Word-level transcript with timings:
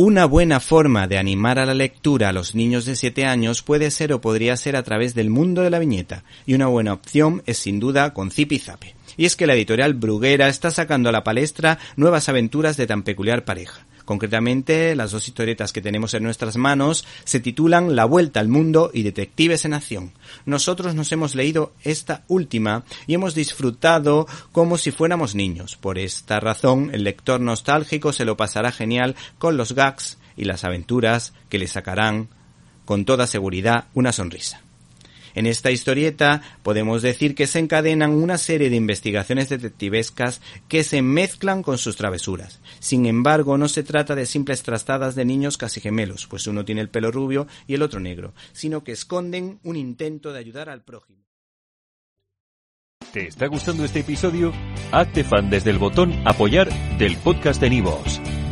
Una 0.00 0.26
buena 0.26 0.60
forma 0.60 1.08
de 1.08 1.18
animar 1.18 1.58
a 1.58 1.66
la 1.66 1.74
lectura 1.74 2.28
a 2.28 2.32
los 2.32 2.54
niños 2.54 2.84
de 2.84 2.94
7 2.94 3.26
años 3.26 3.64
puede 3.64 3.90
ser 3.90 4.12
o 4.12 4.20
podría 4.20 4.56
ser 4.56 4.76
a 4.76 4.84
través 4.84 5.12
del 5.12 5.28
mundo 5.28 5.62
de 5.62 5.70
la 5.70 5.80
viñeta, 5.80 6.22
y 6.46 6.54
una 6.54 6.68
buena 6.68 6.92
opción 6.92 7.42
es 7.46 7.58
sin 7.58 7.80
duda 7.80 8.14
con 8.14 8.30
Zip 8.30 8.52
Zape. 8.62 8.94
Y 9.16 9.24
es 9.24 9.34
que 9.34 9.48
la 9.48 9.54
editorial 9.54 9.94
Bruguera 9.94 10.48
está 10.48 10.70
sacando 10.70 11.08
a 11.08 11.12
la 11.12 11.24
palestra 11.24 11.80
nuevas 11.96 12.28
aventuras 12.28 12.76
de 12.76 12.86
tan 12.86 13.02
peculiar 13.02 13.44
pareja. 13.44 13.87
Concretamente, 14.08 14.96
las 14.96 15.10
dos 15.10 15.28
historietas 15.28 15.70
que 15.70 15.82
tenemos 15.82 16.14
en 16.14 16.22
nuestras 16.22 16.56
manos 16.56 17.04
se 17.24 17.40
titulan 17.40 17.94
La 17.94 18.06
Vuelta 18.06 18.40
al 18.40 18.48
Mundo 18.48 18.90
y 18.94 19.02
Detectives 19.02 19.66
en 19.66 19.74
Acción. 19.74 20.12
Nosotros 20.46 20.94
nos 20.94 21.12
hemos 21.12 21.34
leído 21.34 21.74
esta 21.84 22.24
última 22.26 22.84
y 23.06 23.12
hemos 23.12 23.34
disfrutado 23.34 24.26
como 24.50 24.78
si 24.78 24.92
fuéramos 24.92 25.34
niños. 25.34 25.76
Por 25.76 25.98
esta 25.98 26.40
razón, 26.40 26.88
el 26.94 27.04
lector 27.04 27.38
nostálgico 27.42 28.14
se 28.14 28.24
lo 28.24 28.38
pasará 28.38 28.72
genial 28.72 29.14
con 29.36 29.58
los 29.58 29.72
gags 29.72 30.16
y 30.38 30.44
las 30.44 30.64
aventuras 30.64 31.34
que 31.50 31.58
le 31.58 31.66
sacarán 31.66 32.30
con 32.86 33.04
toda 33.04 33.26
seguridad 33.26 33.88
una 33.92 34.12
sonrisa. 34.14 34.62
En 35.38 35.46
esta 35.46 35.70
historieta 35.70 36.42
podemos 36.64 37.00
decir 37.00 37.36
que 37.36 37.46
se 37.46 37.60
encadenan 37.60 38.10
una 38.10 38.38
serie 38.38 38.70
de 38.70 38.74
investigaciones 38.74 39.48
detectivescas 39.48 40.40
que 40.66 40.82
se 40.82 41.00
mezclan 41.00 41.62
con 41.62 41.78
sus 41.78 41.94
travesuras. 41.94 42.58
Sin 42.80 43.06
embargo, 43.06 43.56
no 43.56 43.68
se 43.68 43.84
trata 43.84 44.16
de 44.16 44.26
simples 44.26 44.64
trastadas 44.64 45.14
de 45.14 45.24
niños 45.24 45.56
casi 45.56 45.80
gemelos, 45.80 46.26
pues 46.26 46.48
uno 46.48 46.64
tiene 46.64 46.80
el 46.80 46.88
pelo 46.88 47.12
rubio 47.12 47.46
y 47.68 47.74
el 47.74 47.82
otro 47.82 48.00
negro, 48.00 48.34
sino 48.52 48.82
que 48.82 48.90
esconden 48.90 49.60
un 49.62 49.76
intento 49.76 50.32
de 50.32 50.40
ayudar 50.40 50.68
al 50.68 50.82
prójimo. 50.82 51.22
¿Te 53.12 53.28
está 53.28 53.46
gustando 53.46 53.84
este 53.84 54.00
episodio? 54.00 54.52
Hazte 54.90 55.22
fan 55.22 55.50
desde 55.50 55.70
el 55.70 55.78
botón 55.78 56.20
apoyar 56.26 56.68
del 56.98 57.16
podcast 57.16 57.60
de 57.60 57.70
Nivos. 57.70 58.20